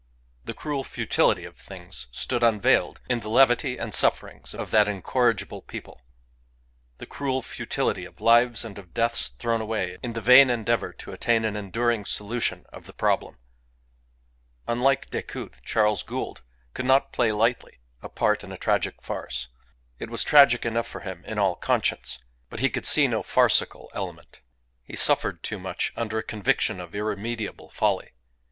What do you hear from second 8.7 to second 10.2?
of deaths thrown away in the